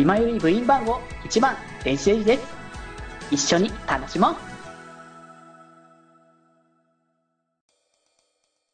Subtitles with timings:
[0.00, 2.42] 今より部員番号1番、電子レンジです。
[3.30, 4.34] 一緒に楽しもう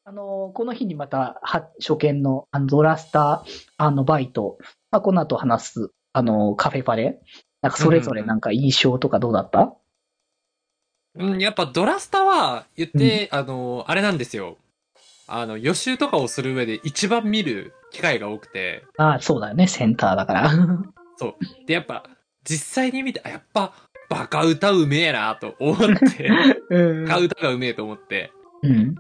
[0.05, 4.59] あの、この日にまた、は初見の、あの、ドラスター、あの、バイト、
[4.93, 7.19] まあ、この後話す、あの、カフェパレ、
[7.61, 9.75] なんかそれぞれなんか印象とかどうだった、
[11.17, 14.59] うん、やっぱドラスタは言って、あの、あれなんですよ。
[15.27, 20.96] あの、予習とかをする上で一番見る機会が多くて、ああ、そうだよね、センターだから。
[21.67, 22.05] で、やっぱ、
[22.45, 23.73] 実際に見て、あやっぱ、
[24.09, 25.79] バカ歌うめえなと思っ
[26.17, 26.31] て、
[26.71, 28.33] うんバカ歌がうめえと思って。
[28.63, 28.95] うん。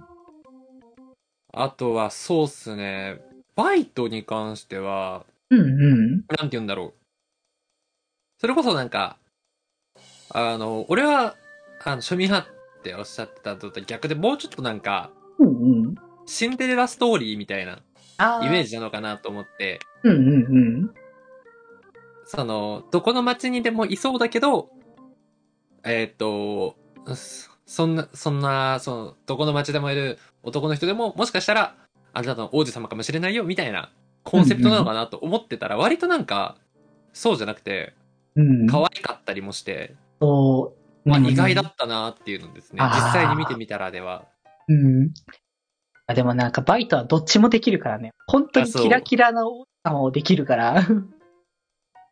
[1.52, 3.20] あとは、そうっすね。
[3.54, 6.10] バイトに関しては、うんうん。
[6.10, 6.94] なんて言うんだろう。
[8.38, 9.16] それこそなんか、
[10.30, 11.36] あの、俺は、
[11.84, 15.94] あの、庶民派っておっしゃってたのと逆でもうちょっとなんか、うんうん。
[16.26, 17.80] シンデレラストーリーみたいな
[18.18, 20.94] あイメージなのかなと思って、うんうんうん。
[22.26, 24.70] その、どこの街にでもいそうだけど、
[25.84, 26.76] えーっと、
[27.14, 31.76] そそんな、そんな、その、どこの街でもいる男の人でも、もしかしたら、
[32.12, 33.90] あなたの王子様かもしれないよ、みたいな
[34.24, 36.56] コンセプトなのかなと思ってたら、割となんか、
[37.12, 37.94] そうじゃなくて、
[38.34, 38.66] うん。
[38.66, 41.08] 可愛かったりもして、そう。
[41.08, 42.82] まあ、うん意外だったなっていうのですね。
[42.82, 44.24] あー実際に見てみたらでは。
[44.68, 45.10] うん。
[46.08, 48.12] あでもなんかバイトはどっちもできるからね。
[48.26, 50.86] 本当にキラキラな王様もできるから。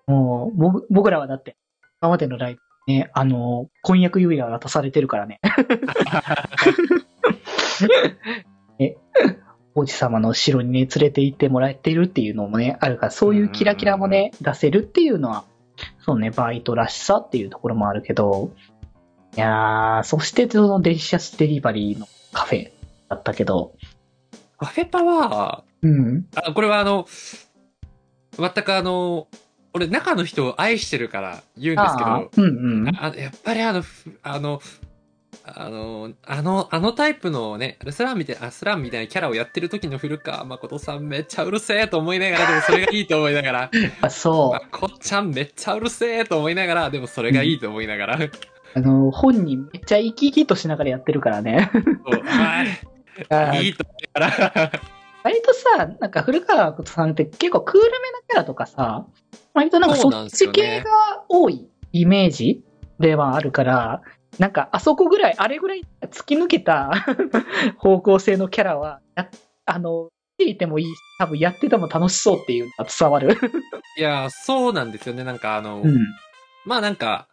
[0.07, 1.57] もう、僕僕らはだって、
[2.01, 5.41] 今までのライブね、あの、婚約指輪が渡されてるからね。
[8.79, 8.97] え、
[9.75, 15.45] 王子様の城にね、連れて行ってもらえてるっていうのもね、あるから、そういうキラキラもね、出せるっていうのは、
[16.01, 18.51] そうね、バイトらしさっていうところもあるけど、
[19.37, 22.71] いやー、そしてそのデリシャスデリバリーのカフェ
[23.09, 23.75] だったけど、
[24.59, 26.27] カフェパは、うん。
[26.37, 27.07] あ、これはあの、
[28.39, 29.27] 全くあの、
[29.75, 32.97] 俺中の人を愛してるから言うんですけあど、ーうんうん。
[32.97, 34.61] あやっぱりあの、ふあの、
[35.45, 43.71] あの、あの、あのタイプのね、スランみたいな、あスランみたいなキャラをやってる時の古川誠さんめっちゃうるせえと思いながら、でもそれが いいと思いながら、
[44.01, 44.53] あそう。
[44.53, 44.61] ま。
[44.71, 48.31] こっちゃんめっちゃうるせえと思いながら、でもそれがいいと思いながら、そう
[48.77, 51.71] あの、本人めっちゃ生き生きとしながらやってるからね。
[53.29, 54.73] あいいと思いながら、
[55.25, 59.07] 割とさ、なんか古川誠さんって結構クールめなキャラとかさ、
[59.55, 60.91] 割となんかそっち系が
[61.29, 62.63] 多いイメージ
[62.99, 64.03] ではあるから、
[64.39, 66.93] なんかあそこぐらい、あれぐらい突き抜けた
[67.79, 69.31] 方向性のキャラは、や
[69.65, 73.39] あの、見ていてもいいし、多分やってても楽しそうっていうのが伝わる。
[73.97, 75.23] いや、そうなんですよね。
[75.23, 75.99] なんかあの、うん。
[76.65, 77.29] まあなんか、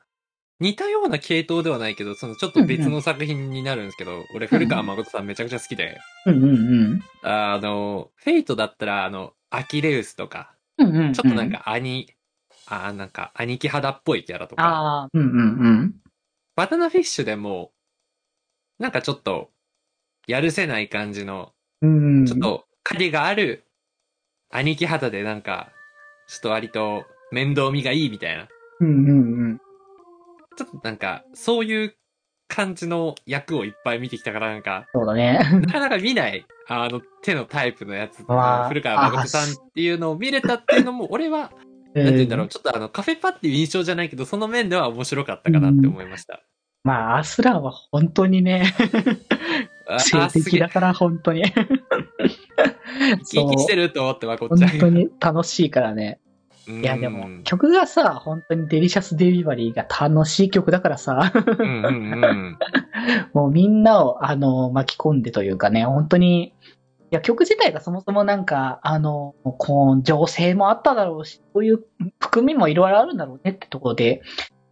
[0.60, 10.90] 似たような系統ではないけど、そのちょっと別の作品になるんですけど、俺古川誠さんめちゃくちゃ好きで、うんうんあの、フェイトだったらあの、アキレウスとか、うん。
[10.90, 11.14] うんうんうん。
[11.14, 12.08] ちょっとなんか兄、
[12.68, 15.96] あーなんか兄貴肌っぽいキャラとか、ああ、うんうんうん。
[16.56, 17.72] バナナフィッシュでも、
[18.80, 19.52] なんかちょっと、
[20.28, 22.26] やるせない感じの、うん。
[22.26, 23.64] ちょっと、影がある、
[24.50, 25.72] 兄貴肌でなんか、
[26.28, 28.48] ちょっと割と面倒見がいいみたいな。
[28.80, 29.62] うんうんうん。
[30.58, 31.96] ちょっとなんか、そういう
[32.52, 35.40] 感じの役をいっぱい見てきたからなんか、そうだね。
[35.66, 46.42] なかなか見ない、あの手のタイプのやつ、古川誠さんっていうのを見れたっていうのも、俺は、なんて言うんだろう、ちょっとあの、カフェパっていう印象じゃないけど、その面では面白かったかなって思いました。
[46.84, 48.74] まあ、アスランは本当にね、
[49.88, 51.44] あ性的だ、から本当に。
[51.44, 51.58] 生
[53.18, 54.80] き生きしてると思って、まこっ本ちゃん。
[54.80, 56.21] 当に楽しいからね。
[56.80, 62.60] いいや、でも、曲がさ、本当にデリシャスデリバリーが楽しい曲だからさ、うんうんうん。
[63.34, 66.54] もうみんなを、あの、巻き込んでというかね、本当に、
[67.12, 71.80] いや、曲自体がそもそもなんか、あの、こう、情勢もあっただろうし、そういう
[72.20, 74.22] 含みもいろいろあるんだろうねってところで、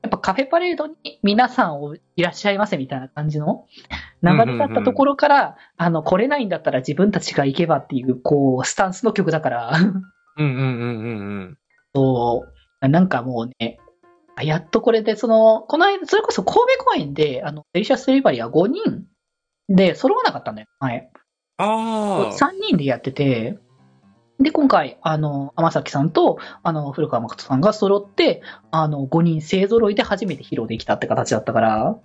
[0.01, 3.65] やっぱカフェパレードに皆さんをいらっしゃいませみたいな感じの
[4.23, 10.05] 流れだったところから、あの、来れないんだったら自分たちが行けばっていう、こう、スタンスの曲だから、 うん
[10.37, 11.57] うんうんうんうん。
[11.95, 12.45] そ
[12.81, 13.79] う、なんかもうね、
[14.35, 19.05] あやっとこれで、その、この間、それこそ神戸公演で、あの、デリシャスデリバリーは5人
[19.67, 20.67] で揃わなかったんだよ。
[20.79, 21.09] はい。
[21.57, 22.33] ああ。
[22.33, 23.59] 3人でやってて、
[24.39, 31.97] で、今回、あの、天崎さんと、あの、古川誠さんが揃って、あの、5人勢揃いで初めて披露できたって形だったから。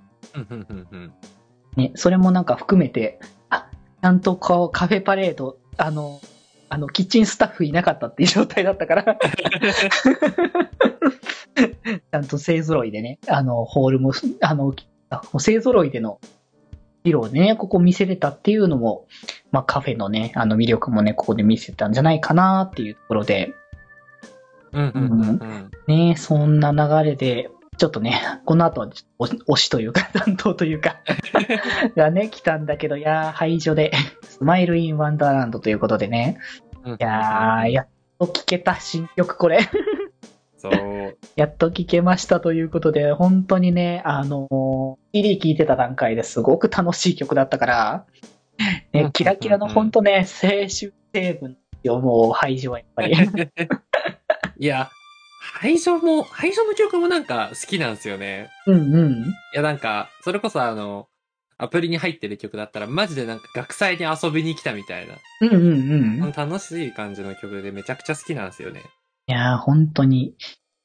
[1.76, 3.20] ね、それもなんか含めて、
[3.50, 3.68] あ、
[4.02, 6.20] ちゃんとこう、カフェパレード、あの、
[6.74, 14.10] あの、キッチンスタッフいなかったっていう状態だったから、 ちゃんと勢揃いでね、あの、ホールも、
[14.40, 14.74] あの、
[15.38, 16.18] 勢揃いでの
[17.04, 19.06] 披露でね、ここ見せれたっていうのも、
[19.52, 23.54] まあカフェのね、あの魅力もね、ここで見せたんじゃないかなっていうところで、
[24.72, 25.70] うんうんうんうん。
[25.86, 28.88] ねそんな流れで、ちょっとね、この後は
[29.18, 30.96] 推しというか、 担当というか、
[31.96, 33.92] がね、来たんだけど、いやー、廃所で、
[34.22, 37.88] スマイルインワンダーランドということでね、うんいやー、やっ
[38.18, 39.60] と聴けた新曲、これ。
[40.56, 41.18] そう。
[41.36, 48.06] やっと聴けましたということで、本当にね、あのー、CD 聴いてた段階ですごく楽しい曲だったから、
[48.92, 53.14] ね、キラキラの本当ね、青春成分よ、もう、廃所はやっぱり。
[54.58, 54.90] いや、
[55.60, 58.48] 廃所も、廃所の曲もなんか好きなんですよね。
[58.66, 59.12] うんうん。
[59.12, 61.06] いやなんか、それこそあの、
[61.58, 66.32] アプリに入ってる曲だったら、マジでなんか学祭に遊びに来たみたいな、うんうんうん。
[66.32, 68.82] 楽しい感じの曲でめちゃくちゃ好きなんですよね。
[69.26, 70.34] いやー、本当に。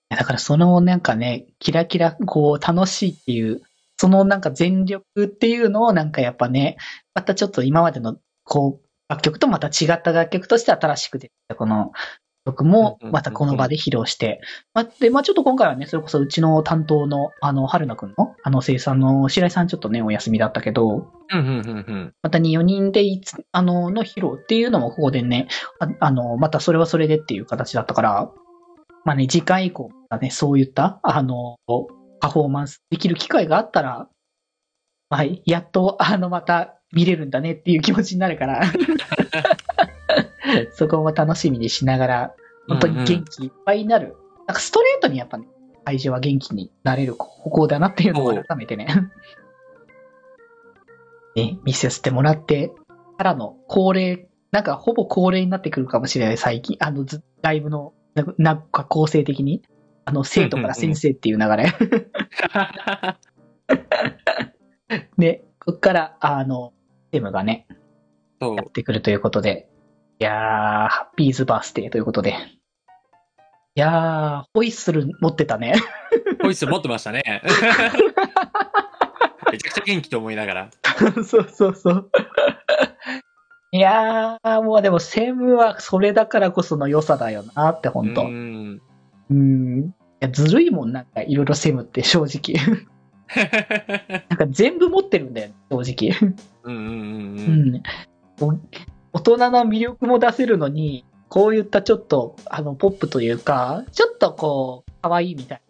[0.10, 3.62] だからそのなんかね、キラキラ、こう、楽しいっていう、
[3.98, 6.78] そのなんか全力っていうのをなんかやっぱね、
[7.14, 11.92] またちょっと今までの、こう、楽曲とまた違った楽曲として新しく出てきたこの
[12.50, 14.42] 曲もまたこの場で披露して、
[14.74, 22.14] まあ、で、まあちょっと今回はね、それこそうちの担当の、あの、春菜くんの、あの、生産の白井さんちょっとね、お休みだったけど、うんうんうんうん。
[22.22, 25.48] またに4人でいつ、あの、の披露っていうのもここでね、
[25.80, 28.32] ああの、またそれはそれでっていう形だったから、
[29.06, 31.58] まあね、次回以降がね、そういった、あの、
[32.20, 34.10] パフォーマンスできる機会があったら、
[35.10, 38.62] はい、やっと、あの、また見れるんだねっていう気持ちになるから、
[40.74, 42.36] そこも楽しみにしながら、
[42.68, 44.16] 本当に元気いっぱいになる。
[44.48, 45.48] なんかストレートにやっぱね、
[45.86, 48.88] 会場は元気になれる方向だなっていうのを改めてね、
[51.36, 52.74] ね、見せてもらって、
[53.18, 56.78] からの恒例、なんかほぼ恒例になってくるかもしれない、最近。
[56.80, 59.62] あの、ずライブの、ななんか構成的に。
[60.06, 61.72] あの、生徒から先生っていう流れ。
[65.20, 66.74] で、 こっから、あの、
[67.12, 67.68] テームがね、
[68.40, 68.64] や。
[68.68, 69.69] ってくるということで。
[70.22, 70.36] いやー、
[70.90, 72.32] ハッピーズバースデーということで。
[72.32, 75.76] いやー、ホイッスル持ってたね。
[76.44, 77.24] ホイッスル持ってましたね。
[79.50, 80.70] めちゃくちゃ元気と思いながら。
[81.24, 82.12] そうそうそう。
[83.72, 88.82] いやー、もうでも、セムはそれだからこその良さだよなって、本当うん。
[89.30, 89.86] うん。
[89.86, 92.60] いや、ずるいもん、なんか、いろいろセムって正直。
[94.28, 96.34] なんか全部持ってるんだよ、正直。
[96.64, 97.82] うんうんうん
[98.42, 98.62] ううん。
[99.20, 105.62] 大人の魅力も出せるのに、こういったちょっと、あの、ポップというか、ちょっとこう、可愛いみたい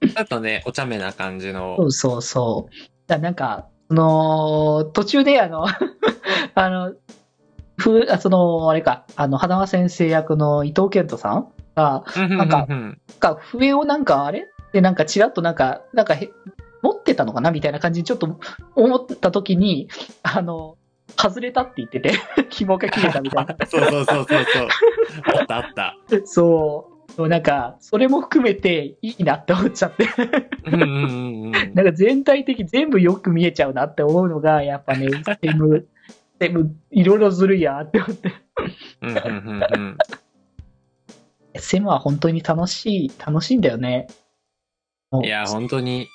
[0.00, 1.84] ちょっとね、お茶目な感じのそ。
[1.84, 2.74] うそうそう。
[3.06, 5.66] だなんか、その、途中であの、
[6.54, 6.94] あの、
[7.76, 14.48] ふ、あその、あれか、あの、花輪先生役の伊藤健人さんが、なんかうんなんか笛をなんかあれ？
[14.72, 16.30] で、なんかちらっとなんか、なんかへ、
[16.82, 17.52] 持ってたのかな？
[17.52, 18.38] みたいな感じにちょっと
[18.74, 19.88] 思った時に、
[20.22, 20.76] あの、
[21.16, 22.12] 外れたって言ってて、
[22.50, 23.56] 紐が切れたみたいな。
[23.66, 24.68] そうそうそうそうそう。
[25.38, 25.96] あったあった。
[26.24, 27.12] そう。
[27.12, 30.06] そうなんか、それも含めていいなって思っちゃって。
[30.66, 31.52] うんうんうんうん。
[31.74, 35.08] なんか全体的に全部よく見えちゃうなって思うのが、やっぱね、
[35.42, 35.86] セム、
[36.40, 38.32] セム、いろいろずるいやって思って。
[39.02, 39.98] うんうんうんうん。
[41.56, 44.06] セムは本当に楽しい、楽しいんだよね。
[45.24, 46.06] いや、本当に。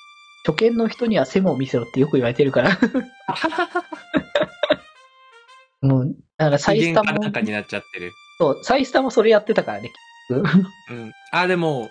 [0.46, 2.78] 初見の人にはセムを見せろってよく言われてるから。
[5.86, 8.12] もう、だからサイスタもなん、かになっちゃってる。
[8.38, 9.92] そう、サイスタもそれやってたからね。
[10.30, 10.38] う
[10.94, 11.12] ん。
[11.32, 11.90] あ、でも、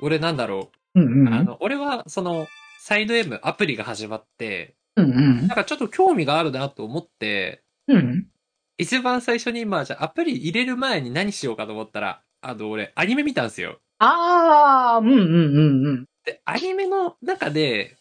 [0.00, 1.00] 俺なんだろう。
[1.00, 1.34] うんうん。
[1.34, 2.46] あの、俺は、その、
[2.80, 5.48] サイド M アプリが始まって、うんうんなん。
[5.48, 8.26] かちょっと興味があるなと思って、うん。
[8.78, 13.78] 一番最初に、まあじゃあアプリ入れる前に何しようかと思ったら、あの、俺、アニメ見たんですよ。
[13.98, 16.04] あー、うんうんうんうん。
[16.24, 17.96] で、アニメの中で、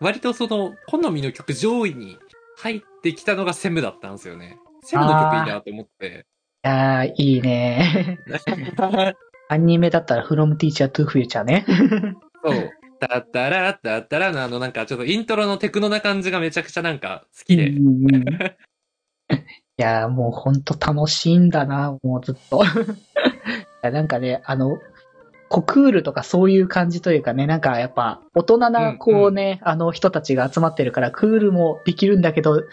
[0.00, 2.16] 割とその、好みの曲上位に
[2.64, 4.58] 入ってきたのがセムだったんですよね。
[4.82, 6.24] セムの曲いいなと思って。
[6.64, 8.18] いやー、いいね。
[9.50, 11.66] アニメだったら From Teacher to Future ね。
[12.42, 12.70] そう。
[13.00, 17.68] タッタラッタッタラのあのなんかちょっとイントロのテクノな感じがめちゃくちゃなんか好きで。
[17.68, 18.24] うんうんうん
[19.76, 22.62] いやー、もうほんと楽しいんだな、もうずっと。
[22.64, 22.66] い
[23.82, 24.78] やなんかね、あの、
[25.54, 32.64] コクールとかそういう感じというかね、なんかやっぱ大人なこうね、あの人たちが集まってるからクールもできるんだけど、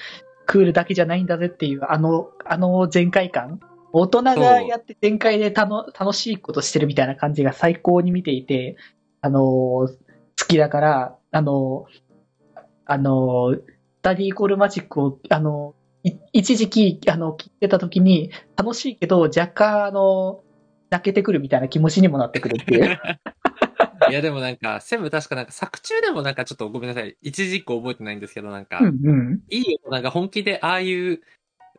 [0.47, 3.59] クールだけじゃないんだぜっていう、あの、あの全開感。
[3.93, 4.33] 大人が
[4.63, 8.77] やって全開で楽しいことしてるみたいな感じが最高に見ていて、
[9.21, 9.89] あの好
[10.47, 11.85] きだから、あの
[12.88, 13.61] あのス
[14.01, 20.41] タディーコールマジックを、あのい一時期、あの、聞いてた時に、楽しいけど、若干、あの、
[20.91, 23.00] 泣けてくるみたいな気持ちにもなってくるっていう。
[24.10, 27.15] いやでもなんか、セム確かなんか作中でもなんかちょっとごめんなさい。
[27.21, 29.41] 一時一個覚えてないんですけどなんか、うんうん。
[29.50, 31.21] いいよ、なんか本気でああいう、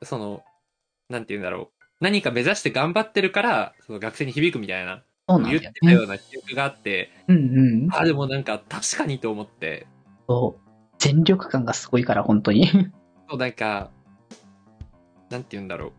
[0.02, 0.42] その、
[1.11, 1.85] なんて言うんだろう。
[2.00, 5.59] 何か目指して頑張ってるから、その学生に響くみたいな、そうなん言。
[5.59, 7.88] ってたような記憶があって、うんうん。
[7.92, 9.87] あ、でもなんか確かにと思って、
[10.26, 10.71] そう。
[10.99, 12.69] 全力感がすごいから、本当に。
[13.28, 13.90] そうなんか、
[15.28, 15.92] なんて言うんだろう。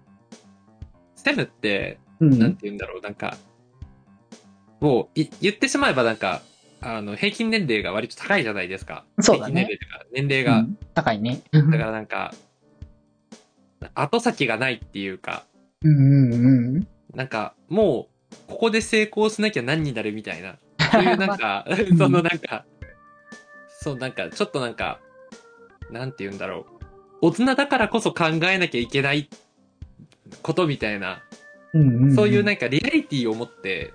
[1.16, 2.40] セムって、うん。
[2.40, 3.38] なんて言うんだろう、なんか、
[4.80, 6.42] もう、い言ってしまえばなんか、
[6.82, 9.06] あの、平均年齢が割と高いじゃないですか。
[9.20, 10.60] そうだね平均年齢というか、年齢が。
[10.60, 11.42] うん高いね。
[11.52, 12.34] だからなんか、
[13.96, 15.46] 後先がないっていうか、
[15.84, 16.88] うんうんうん。
[17.14, 20.58] なんか、もう、ここで成功しなきゃ何になるみたいな。
[20.92, 22.66] そういうなんか、 んそのなんか、
[23.82, 25.00] そうなんか、ちょっとなんか、
[25.92, 27.28] なんて言うんだろう。
[27.28, 29.30] 大人だからこそ考えなきゃいけない
[30.42, 31.24] ことみたいな、
[31.74, 32.16] うんうんうん。
[32.16, 33.94] そういうなんかリアリティを持って、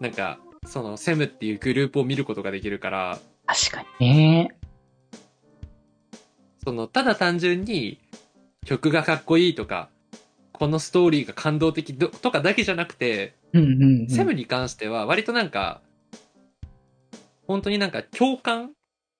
[0.00, 4.56] なんか、そのセムっていうグループを見ることができるから、確かにね。
[6.64, 8.00] その、ただ単純に
[8.64, 9.90] 曲がかっこいいとか、
[10.52, 14.08] このストーリーが感動的どとかだけじゃなくて、うんうんうん。
[14.08, 15.82] セムに関しては割となんか、
[17.46, 18.70] 本当になんか共感。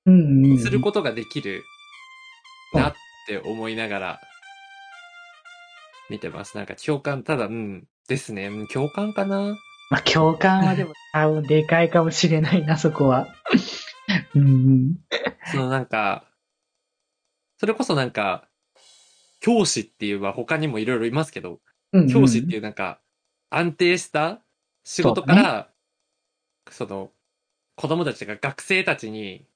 [0.06, 1.64] することができる
[2.74, 2.94] なっ
[3.26, 4.20] て思いながら
[6.10, 6.56] 見てます。
[6.56, 8.46] なんか共感、ただ、うん、ですね。
[8.48, 9.56] うん共感かな？
[9.90, 13.28] まあ、共感はでも多分でかいかもしれないな、そこは。
[14.34, 14.94] うんうん。
[15.50, 16.24] そのなんか、
[17.58, 18.48] それこそなんか、
[19.40, 21.60] 教師っていうは他にもいろいろいますけど、
[21.92, 23.00] うんうん教師っていうなんか、
[23.50, 24.42] 安定した
[24.84, 25.70] 仕事から、
[26.70, 27.12] その、
[27.76, 29.46] 子供たちが学生たちに、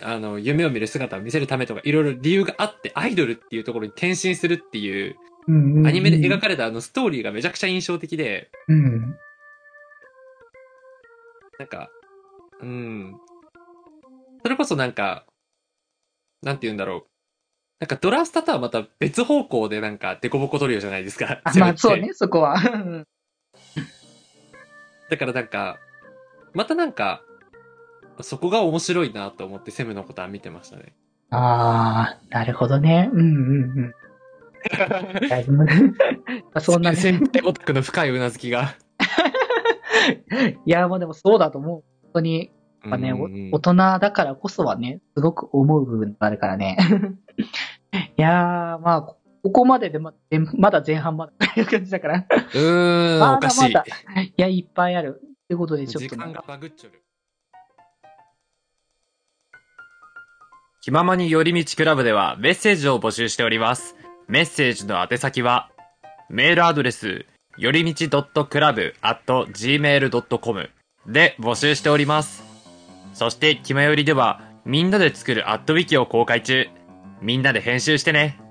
[0.00, 5.16] あの、夢を見る姿を見せるためとか、いろいろ理由があって、アイドルっていうところに転身するっていう、
[5.48, 9.00] うんうんうんアニメで描かれたあのストーリーがめちゃくちゃ印象的で、うん。
[11.58, 11.90] なんか、
[12.60, 13.16] うん。
[14.44, 15.26] それこそなんか、
[16.42, 17.12] なんて言うんだろう。
[17.80, 21.40] なんかドラスタとはまた別方向でなんかデコボコトリオじゃないですか。
[21.42, 22.54] あ、まあそうね、そこは。
[22.54, 23.06] うん
[25.10, 25.78] だからなんか、
[26.54, 27.22] またなんか、
[28.20, 30.94] そこが面白いなと思ってセムのことは見てましたね。
[31.30, 33.10] ああ、なるほどね。
[33.12, 33.94] うんうんうん。
[36.60, 36.96] そんなね。
[36.96, 38.74] 先輩オタクの深いうなずきが。
[40.66, 41.84] いや、まあでもそうだと思う。
[42.02, 42.52] 本当に、
[42.82, 46.76] やっぱね、大人だからこそはね、すごく思う部分があるからね。
[48.16, 52.18] いやー、まあ、こここまででまでまだ前半まだという感じだから。
[52.18, 53.72] うーん、まだおかしい。
[53.74, 53.84] まだ
[54.20, 55.20] いや、いっぱいある。
[55.48, 57.02] ということで、ちょっとね時間がバグっちょる。
[60.82, 63.94] 気ままに寄り道クラブではメッセージを募集しております。
[64.26, 65.70] メッセージの宛先は、
[66.28, 67.24] メールアドレス、
[67.56, 70.70] よりみち .club.gmail.com
[71.06, 72.42] で募集しております。
[73.14, 76.66] そして、気まよりでは、みんなで作るアットウィキを公開中。
[77.20, 78.41] みんなで編集してね。